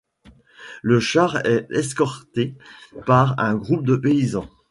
Le 0.81 0.99
char 0.99 1.45
est 1.45 1.67
escorté 1.69 2.55
par 3.05 3.39
un 3.39 3.53
groupe 3.53 3.85
de 3.85 3.95
paysans. 3.95 4.49